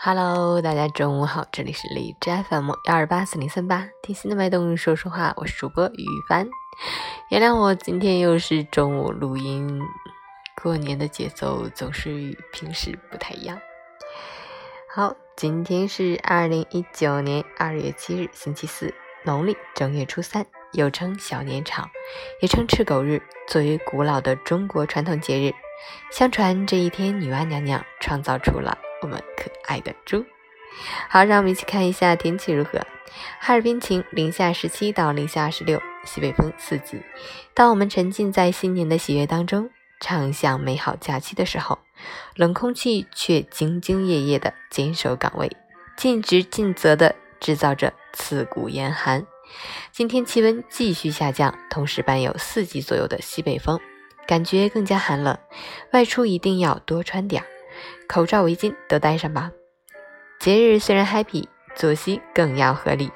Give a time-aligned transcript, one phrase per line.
[0.00, 6.48] Hello，大家中午好，这里是荔枝 FM 幺二八四零三八，听心的脉动说说话，我是主播于帆。
[7.30, 9.82] 原谅我今天又是中午录音，
[10.62, 13.60] 过年的节奏总是与平时不太一样。
[14.88, 18.94] 好，今天是二零一九年二月七日，星期四，
[19.24, 21.82] 农历正月初三，又称小年朝，
[22.40, 25.52] 也称赤狗日，作为古老的中国传统节日。
[26.12, 30.24] 相传这一天，女娲娘娘创造出了我们可爱的猪。
[31.08, 32.80] 好，让我们一起看一下天气如何。
[33.40, 37.00] 哈尔滨晴，零下十七到零下二十六，西北风四级。
[37.54, 41.78] 当我们沉浸在新年的喜悦当中，畅享美好假期的时候，
[42.36, 45.50] 冷空气却兢兢业业地坚守岗位，
[45.96, 49.26] 尽职尽责地制造着刺骨严寒。
[49.90, 53.80] 今天气温继续下降，同时伴有四级左右的西北风。
[54.26, 55.36] 感觉更加寒冷，
[55.92, 57.46] 外出一定要多穿点儿，
[58.06, 59.50] 口罩、围巾都带上吧。
[60.38, 63.10] 节日虽然 happy，作息更要合理，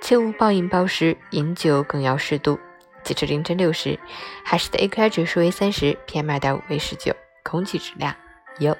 [0.00, 2.58] 切勿暴饮暴食，饮酒更要适度。
[3.04, 3.96] 截至凌晨六时，
[4.44, 8.12] 海市的 AQI 指数为三十，PM 二点五为十九，空气质量
[8.58, 8.76] 优。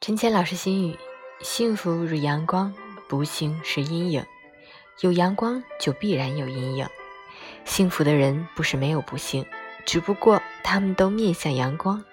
[0.00, 0.98] 陈谦老师心语。
[1.40, 2.72] 幸福如阳光，
[3.08, 4.24] 不幸是阴影。
[5.00, 6.86] 有阳光就必然有阴影。
[7.64, 9.46] 幸福的人不是没有不幸，
[9.84, 12.04] 只不过他们都面向阳光。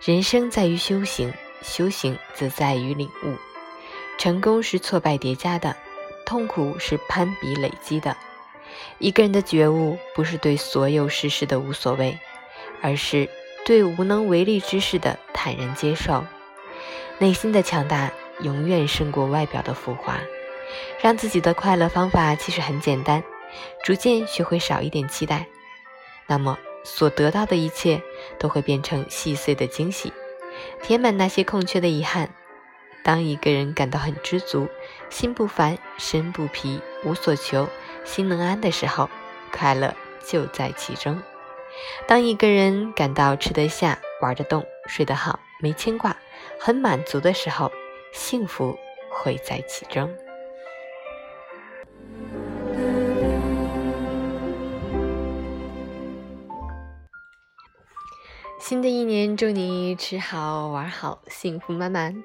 [0.00, 3.36] 人生在于修行，修行则在于领悟。
[4.18, 5.76] 成功是挫败叠加的，
[6.26, 8.16] 痛苦是攀比累积的。
[8.98, 12.18] 一个人的觉悟，不是对所有事事的无所谓，
[12.82, 13.28] 而是
[13.64, 16.24] 对无能为力之事的坦然接受。
[17.18, 18.10] 内心的强大。
[18.40, 20.16] 永远胜过外表的浮华。
[21.00, 23.20] 让自己的快乐方法其实很简单，
[23.82, 25.46] 逐渐学会少一点期待，
[26.26, 28.02] 那么所得到的一切
[28.38, 30.12] 都会变成细碎的惊喜，
[30.82, 32.30] 填满那些空缺的遗憾。
[33.04, 34.68] 当一个人感到很知足，
[35.08, 37.68] 心不烦，身不疲，无所求，
[38.04, 39.08] 心能安的时候，
[39.50, 39.94] 快乐
[40.26, 41.22] 就在其中。
[42.06, 46.16] 当一个人感到吃得下、玩得动、睡得好，没牵挂，
[46.60, 47.72] 很满足的时候，
[48.12, 48.78] 幸福
[49.10, 50.14] 会在其中。
[58.60, 62.22] 新的一年，祝你吃好玩好，幸福满满。